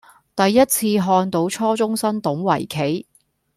[0.35, 3.05] 第一次看到初中生懂圍棋